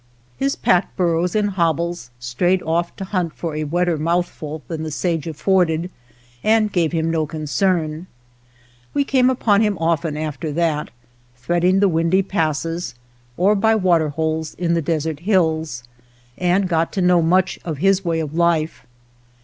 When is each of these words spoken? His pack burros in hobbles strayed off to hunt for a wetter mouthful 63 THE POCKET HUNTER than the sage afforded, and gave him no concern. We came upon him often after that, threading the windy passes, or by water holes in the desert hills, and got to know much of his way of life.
His 0.35 0.55
pack 0.55 0.95
burros 0.97 1.35
in 1.35 1.49
hobbles 1.49 2.09
strayed 2.19 2.63
off 2.63 2.95
to 2.95 3.05
hunt 3.05 3.35
for 3.35 3.53
a 3.55 3.65
wetter 3.65 3.97
mouthful 3.99 4.57
63 4.57 4.57
THE 4.57 4.57
POCKET 4.57 4.63
HUNTER 4.65 4.77
than 4.77 4.83
the 4.83 4.91
sage 5.23 5.27
afforded, 5.27 5.91
and 6.43 6.71
gave 6.71 6.91
him 6.91 7.11
no 7.11 7.27
concern. 7.27 8.07
We 8.95 9.03
came 9.03 9.29
upon 9.29 9.61
him 9.61 9.77
often 9.77 10.17
after 10.17 10.51
that, 10.53 10.89
threading 11.35 11.81
the 11.81 11.87
windy 11.87 12.23
passes, 12.23 12.95
or 13.37 13.53
by 13.53 13.75
water 13.75 14.09
holes 14.09 14.55
in 14.55 14.73
the 14.73 14.81
desert 14.81 15.19
hills, 15.19 15.83
and 16.35 16.67
got 16.67 16.91
to 16.93 17.01
know 17.03 17.21
much 17.21 17.59
of 17.63 17.77
his 17.77 18.03
way 18.03 18.21
of 18.21 18.33
life. 18.33 18.87